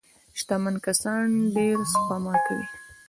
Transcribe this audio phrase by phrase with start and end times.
[0.39, 1.23] شتمن کسان
[1.55, 2.65] ډېره سپما کوي.